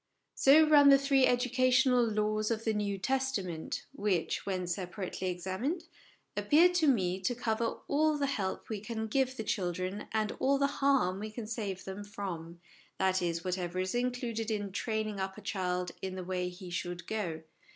[0.33, 5.83] So run the three educational laws of the New Testament, which, when separately examined,
[6.35, 10.57] appear to me to cover all the help we can give the children and all
[10.57, 12.59] the harm we can save them from
[12.97, 17.05] that is, whatever is included in training up a child in the way he should
[17.05, 17.43] go.